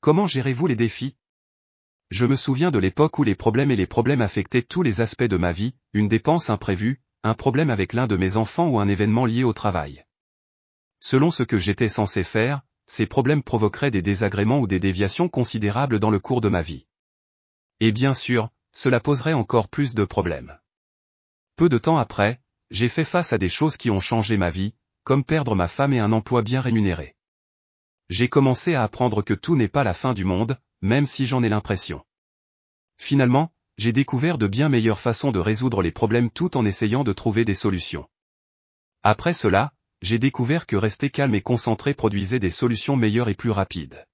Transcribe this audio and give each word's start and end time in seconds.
Comment 0.00 0.26
gérez-vous 0.26 0.66
les 0.66 0.76
défis? 0.76 1.14
Je 2.08 2.24
me 2.24 2.34
souviens 2.34 2.70
de 2.70 2.78
l'époque 2.78 3.18
où 3.18 3.22
les 3.22 3.34
problèmes 3.34 3.70
et 3.70 3.76
les 3.76 3.86
problèmes 3.86 4.22
affectaient 4.22 4.62
tous 4.62 4.82
les 4.82 5.02
aspects 5.02 5.24
de 5.24 5.36
ma 5.36 5.52
vie, 5.52 5.74
une 5.92 6.08
dépense 6.08 6.48
imprévue, 6.48 7.02
un 7.22 7.34
problème 7.34 7.68
avec 7.68 7.92
l'un 7.92 8.06
de 8.06 8.16
mes 8.16 8.38
enfants 8.38 8.66
ou 8.70 8.80
un 8.80 8.88
événement 8.88 9.26
lié 9.26 9.44
au 9.44 9.52
travail. 9.52 10.06
Selon 11.00 11.30
ce 11.30 11.42
que 11.42 11.58
j'étais 11.58 11.90
censé 11.90 12.24
faire, 12.24 12.62
ces 12.86 13.04
problèmes 13.06 13.42
provoqueraient 13.42 13.90
des 13.90 14.00
désagréments 14.00 14.60
ou 14.60 14.66
des 14.66 14.80
déviations 14.80 15.28
considérables 15.28 15.98
dans 15.98 16.10
le 16.10 16.18
cours 16.18 16.40
de 16.40 16.48
ma 16.48 16.62
vie. 16.62 16.86
Et 17.80 17.92
bien 17.92 18.14
sûr, 18.14 18.48
cela 18.72 19.00
poserait 19.00 19.34
encore 19.34 19.68
plus 19.68 19.94
de 19.94 20.04
problèmes. 20.04 20.58
Peu 21.56 21.68
de 21.68 21.76
temps 21.76 21.98
après, 21.98 22.40
j'ai 22.70 22.88
fait 22.88 23.04
face 23.04 23.34
à 23.34 23.38
des 23.38 23.50
choses 23.50 23.76
qui 23.76 23.90
ont 23.90 24.00
changé 24.00 24.38
ma 24.38 24.48
vie, 24.48 24.72
comme 25.04 25.24
perdre 25.24 25.54
ma 25.54 25.68
femme 25.68 25.92
et 25.92 26.00
un 26.00 26.12
emploi 26.12 26.40
bien 26.40 26.62
rémunéré. 26.62 27.16
J'ai 28.10 28.28
commencé 28.28 28.74
à 28.74 28.82
apprendre 28.82 29.22
que 29.22 29.34
tout 29.34 29.54
n'est 29.54 29.68
pas 29.68 29.84
la 29.84 29.94
fin 29.94 30.14
du 30.14 30.24
monde, 30.24 30.58
même 30.82 31.06
si 31.06 31.26
j'en 31.26 31.44
ai 31.44 31.48
l'impression. 31.48 32.04
Finalement, 32.98 33.52
j'ai 33.78 33.92
découvert 33.92 34.36
de 34.36 34.48
bien 34.48 34.68
meilleures 34.68 34.98
façons 34.98 35.30
de 35.30 35.38
résoudre 35.38 35.80
les 35.80 35.92
problèmes 35.92 36.28
tout 36.28 36.56
en 36.56 36.66
essayant 36.66 37.04
de 37.04 37.12
trouver 37.12 37.44
des 37.44 37.54
solutions. 37.54 38.08
Après 39.04 39.32
cela, 39.32 39.72
j'ai 40.02 40.18
découvert 40.18 40.66
que 40.66 40.74
rester 40.74 41.08
calme 41.08 41.36
et 41.36 41.40
concentré 41.40 41.94
produisait 41.94 42.40
des 42.40 42.50
solutions 42.50 42.96
meilleures 42.96 43.28
et 43.28 43.36
plus 43.36 43.52
rapides. 43.52 44.04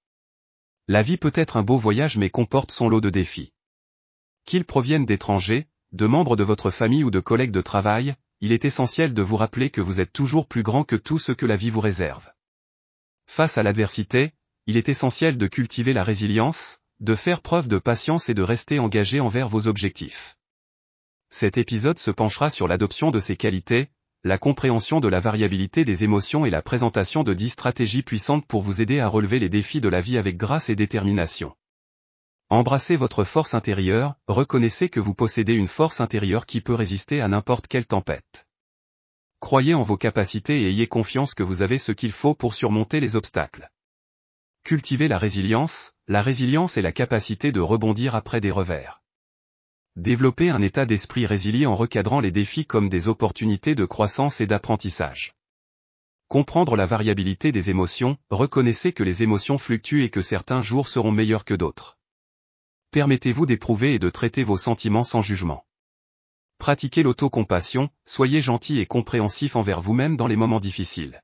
La 0.89 1.03
vie 1.03 1.17
peut 1.17 1.33
être 1.35 1.57
un 1.57 1.63
beau 1.63 1.79
voyage 1.79 2.19
mais 2.19 2.29
comporte 2.29 2.73
son 2.73 2.91
lot 2.91 3.01
de 3.01 3.09
défis. 3.09 3.55
Qu'ils 4.45 4.67
proviennent 4.67 5.07
d'étrangers, 5.07 5.69
de 5.93 6.07
membres 6.07 6.37
de 6.37 6.45
votre 6.45 6.71
famille 6.71 7.03
ou 7.03 7.11
de 7.11 7.21
collègues 7.21 7.51
de 7.51 7.63
travail, 7.63 8.15
il 8.43 8.53
est 8.53 8.67
essentiel 8.67 9.15
de 9.15 9.23
vous 9.23 9.39
rappeler 9.39 9.71
que 9.71 9.81
vous 9.81 10.03
êtes 10.03 10.13
toujours 10.13 10.47
plus 10.47 10.63
grand 10.63 10.85
que 10.85 10.97
tout 10.97 11.19
ce 11.19 11.33
que 11.33 11.47
la 11.47 11.57
vie 11.57 11.71
vous 11.71 11.81
réserve. 11.81 12.31
Face 13.37 13.59
à 13.59 13.63
l'adversité, 13.63 14.33
il 14.67 14.79
est 14.79 14.89
essentiel 14.89 15.37
de 15.37 15.47
cultiver 15.47 15.93
la 15.93 16.05
résilience, 16.05 16.79
de 17.01 17.15
faire 17.15 17.43
preuve 17.43 17.69
de 17.69 17.77
patience 17.77 18.31
et 18.31 18.33
de 18.33 18.41
rester 18.41 18.79
engagé 18.79 19.21
envers 19.21 19.47
vos 19.47 19.67
objectifs. 19.67 20.39
Cet 21.29 21.59
épisode 21.59 21.99
se 21.99 22.11
penchera 22.11 22.49
sur 22.49 22.67
l'adoption 22.67 23.11
de 23.11 23.21
ces 23.21 23.37
qualités, 23.37 23.91
la 24.25 24.39
compréhension 24.39 25.01
de 25.01 25.09
la 25.09 25.21
variabilité 25.21 25.85
des 25.85 26.03
émotions 26.03 26.47
et 26.47 26.51
la 26.51 26.63
présentation 26.63 27.25
de 27.25 27.35
10 27.35 27.51
stratégies 27.51 28.03
puissantes 28.03 28.47
pour 28.47 28.63
vous 28.63 28.81
aider 28.81 29.01
à 29.01 29.09
relever 29.09 29.39
les 29.39 29.51
défis 29.51 29.83
de 29.83 29.91
la 29.91 30.01
vie 30.01 30.17
avec 30.17 30.39
grâce 30.39 30.71
et 30.71 30.75
détermination. 30.75 31.55
Embrassez 32.49 32.97
votre 32.97 33.25
force 33.25 33.53
intérieure, 33.53 34.15
reconnaissez 34.29 34.89
que 34.89 34.99
vous 34.99 35.13
possédez 35.13 35.53
une 35.53 35.69
force 35.69 36.01
intérieure 36.01 36.47
qui 36.47 36.63
peut 36.63 36.73
résister 36.73 37.21
à 37.21 37.29
n'importe 37.29 37.67
quelle 37.67 37.85
tempête. 37.85 38.46
Croyez 39.41 39.75
en 39.75 39.83
vos 39.83 39.97
capacités 39.97 40.63
et 40.63 40.69
ayez 40.69 40.87
confiance 40.87 41.35
que 41.35 41.43
vous 41.43 41.63
avez 41.63 41.79
ce 41.79 41.93
qu'il 41.93 42.13
faut 42.13 42.35
pour 42.35 42.55
surmonter 42.55 43.01
les 43.01 43.17
obstacles. 43.17 43.71
Cultivez 44.65 45.09
la 45.09 45.19
résilience, 45.19 45.93
la 46.09 46.23
résilience 46.23 46.77
est 46.77 46.83
la 46.83 46.93
capacité 46.93 47.53
de 47.53 47.61
rebondir 47.61 48.15
après 48.15 48.41
des 48.41 48.51
revers. 48.51 49.03
Développez 49.95 50.51
un 50.51 50.61
état 50.63 50.87
d'esprit 50.87 51.27
résilient 51.27 51.73
en 51.73 51.77
recadrant 51.77 52.21
les 52.21 52.33
défis 52.33 52.67
comme 52.67 52.89
des 52.89 53.09
opportunités 53.09 53.75
de 53.75 53.85
croissance 53.85 54.41
et 54.41 54.47
d'apprentissage. 54.47 55.35
Comprendre 56.29 56.75
la 56.75 56.87
variabilité 56.87 57.53
des 57.53 57.71
émotions, 57.71 58.19
reconnaissez 58.31 58.93
que 58.93 59.05
les 59.05 59.23
émotions 59.23 59.59
fluctuent 59.59 60.03
et 60.03 60.11
que 60.11 60.23
certains 60.23 60.63
jours 60.63 60.89
seront 60.89 61.13
meilleurs 61.13 61.45
que 61.45 61.55
d'autres. 61.55 61.99
Permettez-vous 62.91 63.47
d'éprouver 63.47 63.95
et 63.95 63.99
de 63.99 64.11
traiter 64.11 64.43
vos 64.43 64.59
sentiments 64.59 65.05
sans 65.05 65.21
jugement. 65.21 65.66
Pratiquez 66.59 67.03
l'autocompassion, 67.03 67.91
soyez 68.05 68.41
gentil 68.41 68.79
et 68.81 68.87
compréhensif 68.87 69.57
envers 69.57 69.81
vous-même 69.81 70.17
dans 70.17 70.27
les 70.27 70.37
moments 70.37 70.61
difficiles. 70.61 71.23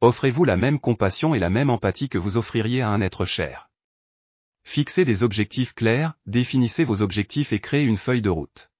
Offrez-vous 0.00 0.44
la 0.44 0.56
même 0.56 0.80
compassion 0.80 1.34
et 1.34 1.38
la 1.38 1.50
même 1.50 1.70
empathie 1.70 2.08
que 2.08 2.18
vous 2.18 2.36
offririez 2.36 2.80
à 2.80 2.88
un 2.88 3.00
être 3.00 3.26
cher. 3.26 3.70
Fixez 4.64 5.04
des 5.04 5.22
objectifs 5.22 5.74
clairs, 5.74 6.14
définissez 6.26 6.84
vos 6.84 7.02
objectifs 7.02 7.52
et 7.52 7.60
créez 7.60 7.84
une 7.84 7.96
feuille 7.96 8.22
de 8.22 8.30
route. 8.30 8.70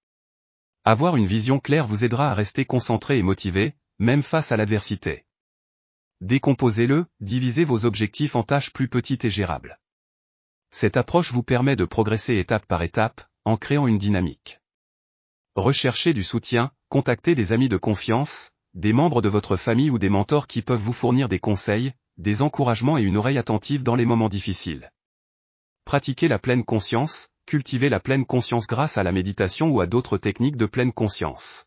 Avoir 0.85 1.17
une 1.17 1.27
vision 1.27 1.61
claire 1.61 1.87
vous 1.87 2.05
aidera 2.05 2.31
à 2.31 2.35
rester 2.35 2.65
concentré 2.65 3.19
et 3.19 3.23
motivé, 3.23 3.75
même 3.99 4.23
face 4.23 4.51
à 4.51 4.57
l'adversité. 4.57 5.27
Décomposez-le, 6.23 7.07
divisez 7.21 7.65
vos 7.65 7.85
objectifs 7.85 8.35
en 8.35 8.43
tâches 8.43 8.73
plus 8.73 8.89
petites 8.89 9.25
et 9.25 9.31
gérables. 9.31 9.79
Cette 10.71 10.97
approche 10.97 11.33
vous 11.33 11.43
permet 11.43 11.77
de 11.77 11.85
progresser 11.85 12.37
étape 12.37 12.67
par 12.67 12.83
étape, 12.83 13.23
en 13.45 13.57
créant 13.57 13.87
une 13.87 13.99
dynamique. 13.99 14.60
Recherchez 15.57 16.15
du 16.15 16.23
soutien, 16.23 16.71
contactez 16.89 17.35
des 17.35 17.53
amis 17.53 17.69
de 17.69 17.77
confiance, 17.77 18.53
des 18.75 18.93
membres 18.93 19.21
de 19.21 19.29
votre 19.29 19.57
famille 19.57 19.91
ou 19.91 19.99
des 19.99 20.09
mentors 20.09 20.47
qui 20.47 20.63
peuvent 20.63 20.81
vous 20.81 20.93
fournir 20.93 21.29
des 21.29 21.41
conseils, 21.41 21.93
des 22.19 22.41
encouragements 22.41 22.99
et 22.99 23.03
une 23.03 23.17
oreille 23.17 23.39
attentive 23.39 23.83
dans 23.83 23.97
les 23.97 24.07
moments 24.07 24.29
difficiles. 24.29 24.93
Pratiquez 25.85 26.29
la 26.29 26.39
pleine 26.39 26.65
conscience, 26.65 27.31
cultivez 27.47 27.89
la 27.89 27.99
pleine 27.99 28.27
conscience 28.27 28.69
grâce 28.69 28.97
à 28.97 29.03
la 29.03 29.11
méditation 29.11 29.71
ou 29.71 29.81
à 29.81 29.89
d'autres 29.89 30.19
techniques 30.19 30.57
de 30.57 30.67
pleine 30.67 30.93
conscience. 30.93 31.67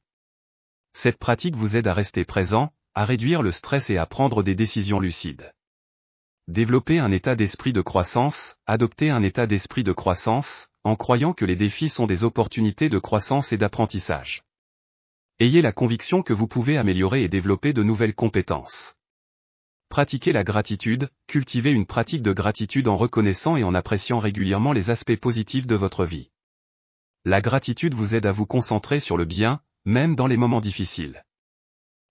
Cette 0.93 1.17
pratique 1.17 1.57
vous 1.57 1.75
aide 1.75 1.87
à 1.87 1.93
rester 1.93 2.23
présent, 2.23 2.71
à 2.95 3.03
réduire 3.03 3.41
le 3.41 3.51
stress 3.51 3.89
et 3.89 3.97
à 3.97 4.05
prendre 4.05 4.43
des 4.43 4.55
décisions 4.55 5.01
lucides. 5.01 5.51
Développer 6.47 6.99
un 6.99 7.11
état 7.11 7.35
d'esprit 7.35 7.73
de 7.73 7.81
croissance, 7.81 8.55
adopter 8.65 9.09
un 9.09 9.23
état 9.23 9.45
d'esprit 9.45 9.83
de 9.83 9.91
croissance, 9.91 10.69
en 10.83 10.95
croyant 10.95 11.33
que 11.33 11.45
les 11.45 11.55
défis 11.55 11.89
sont 11.89 12.07
des 12.07 12.23
opportunités 12.23 12.89
de 12.89 12.99
croissance 12.99 13.53
et 13.53 13.57
d'apprentissage. 13.57 14.43
Ayez 15.39 15.61
la 15.61 15.71
conviction 15.71 16.21
que 16.21 16.33
vous 16.33 16.47
pouvez 16.47 16.77
améliorer 16.77 17.23
et 17.23 17.29
développer 17.29 17.73
de 17.73 17.83
nouvelles 17.83 18.15
compétences. 18.15 18.95
Pratiquez 19.89 20.31
la 20.31 20.43
gratitude, 20.43 21.09
cultivez 21.27 21.71
une 21.71 21.85
pratique 21.85 22.21
de 22.21 22.33
gratitude 22.33 22.87
en 22.87 22.97
reconnaissant 22.97 23.55
et 23.55 23.63
en 23.63 23.73
appréciant 23.73 24.19
régulièrement 24.19 24.73
les 24.73 24.89
aspects 24.89 25.15
positifs 25.15 25.67
de 25.67 25.75
votre 25.75 26.05
vie. 26.05 26.31
La 27.25 27.41
gratitude 27.41 27.93
vous 27.93 28.15
aide 28.15 28.25
à 28.25 28.31
vous 28.31 28.45
concentrer 28.45 28.99
sur 28.99 29.17
le 29.17 29.25
bien, 29.25 29.61
même 29.85 30.15
dans 30.15 30.27
les 30.27 30.37
moments 30.37 30.61
difficiles. 30.61 31.23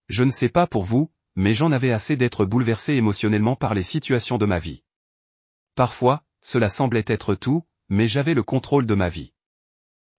Je 0.08 0.24
ne 0.24 0.30
sais 0.30 0.48
pas 0.48 0.66
pour 0.66 0.84
vous, 0.84 1.10
mais 1.36 1.54
j'en 1.54 1.72
avais 1.72 1.92
assez 1.92 2.16
d'être 2.16 2.44
bouleversé 2.44 2.94
émotionnellement 2.94 3.56
par 3.56 3.74
les 3.74 3.82
situations 3.82 4.38
de 4.38 4.46
ma 4.46 4.58
vie. 4.58 4.84
Parfois, 5.74 6.22
cela 6.40 6.68
semblait 6.68 7.04
être 7.06 7.34
tout, 7.34 7.64
mais 7.92 8.08
j'avais 8.08 8.32
le 8.32 8.42
contrôle 8.42 8.86
de 8.86 8.94
ma 8.94 9.10
vie. 9.10 9.34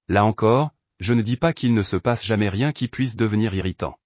Là 0.08 0.26
encore, 0.26 0.70
je 1.00 1.16
ne 1.16 1.24
dis 1.24 1.38
pas 1.38 1.54
qu'il 1.54 1.74
ne 1.74 1.82
se 1.82 1.98
passe 1.98 2.24
jamais 2.24 2.48
rien 2.48 2.72
qui 2.72 2.88
puisse 2.88 3.16
devenir 3.16 3.56
irritant. 3.56 3.98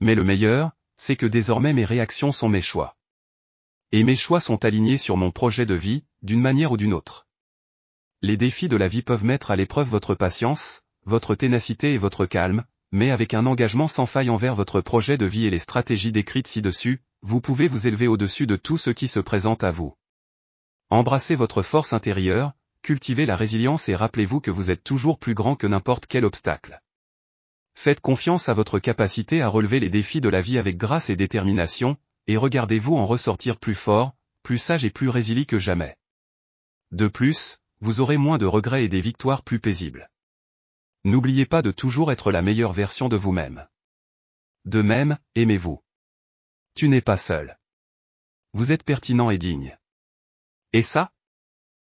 Mais 0.00 0.14
le 0.14 0.24
meilleur, 0.24 0.70
c'est 0.96 1.14
que 1.14 1.26
désormais 1.26 1.74
mes 1.74 1.84
réactions 1.84 2.32
sont 2.32 2.48
mes 2.48 2.62
choix. 2.62 2.96
Et 3.92 4.02
mes 4.02 4.16
choix 4.16 4.40
sont 4.40 4.64
alignés 4.64 4.96
sur 4.96 5.18
mon 5.18 5.30
projet 5.30 5.66
de 5.66 5.74
vie, 5.74 6.04
d'une 6.22 6.40
manière 6.40 6.72
ou 6.72 6.78
d'une 6.78 6.94
autre. 6.94 7.26
Les 8.22 8.38
défis 8.38 8.68
de 8.68 8.78
la 8.78 8.88
vie 8.88 9.02
peuvent 9.02 9.26
mettre 9.26 9.50
à 9.50 9.56
l'épreuve 9.56 9.90
votre 9.90 10.14
patience, 10.14 10.80
votre 11.04 11.34
ténacité 11.34 11.92
et 11.92 11.98
votre 11.98 12.24
calme, 12.24 12.64
mais 12.92 13.10
avec 13.10 13.34
un 13.34 13.44
engagement 13.44 13.88
sans 13.88 14.06
faille 14.06 14.30
envers 14.30 14.54
votre 14.54 14.80
projet 14.80 15.18
de 15.18 15.26
vie 15.26 15.44
et 15.44 15.50
les 15.50 15.58
stratégies 15.58 16.12
décrites 16.12 16.48
ci-dessus, 16.48 17.02
vous 17.20 17.42
pouvez 17.42 17.68
vous 17.68 17.86
élever 17.86 18.08
au-dessus 18.08 18.46
de 18.46 18.56
tout 18.56 18.78
ce 18.78 18.88
qui 18.88 19.06
se 19.06 19.20
présente 19.20 19.64
à 19.64 19.70
vous. 19.70 19.94
Embrassez 20.88 21.36
votre 21.36 21.60
force 21.60 21.92
intérieure, 21.92 22.54
cultivez 22.82 23.26
la 23.26 23.36
résilience 23.36 23.88
et 23.88 23.96
rappelez-vous 23.96 24.40
que 24.40 24.50
vous 24.50 24.70
êtes 24.70 24.84
toujours 24.84 25.18
plus 25.18 25.34
grand 25.34 25.56
que 25.56 25.66
n'importe 25.66 26.06
quel 26.06 26.24
obstacle. 26.24 26.80
Faites 27.74 28.00
confiance 28.00 28.48
à 28.48 28.54
votre 28.54 28.78
capacité 28.78 29.42
à 29.42 29.48
relever 29.48 29.80
les 29.80 29.88
défis 29.88 30.20
de 30.20 30.28
la 30.28 30.42
vie 30.42 30.58
avec 30.58 30.76
grâce 30.76 31.10
et 31.10 31.16
détermination, 31.16 31.96
et 32.26 32.36
regardez-vous 32.36 32.96
en 32.96 33.06
ressortir 33.06 33.58
plus 33.58 33.74
fort, 33.74 34.14
plus 34.42 34.58
sage 34.58 34.84
et 34.84 34.90
plus 34.90 35.08
résilient 35.08 35.44
que 35.44 35.58
jamais. 35.58 35.96
De 36.90 37.08
plus, 37.08 37.58
vous 37.80 38.00
aurez 38.00 38.16
moins 38.16 38.38
de 38.38 38.46
regrets 38.46 38.84
et 38.84 38.88
des 38.88 39.00
victoires 39.00 39.42
plus 39.42 39.60
paisibles. 39.60 40.10
N'oubliez 41.04 41.46
pas 41.46 41.62
de 41.62 41.70
toujours 41.70 42.12
être 42.12 42.30
la 42.30 42.42
meilleure 42.42 42.72
version 42.72 43.08
de 43.08 43.16
vous-même. 43.16 43.66
De 44.66 44.82
même, 44.82 45.16
aimez-vous. 45.34 45.82
Tu 46.74 46.88
n'es 46.88 47.00
pas 47.00 47.16
seul. 47.16 47.58
Vous 48.52 48.72
êtes 48.72 48.84
pertinent 48.84 49.30
et 49.30 49.38
digne. 49.38 49.78
Et 50.72 50.82
ça, 50.82 51.12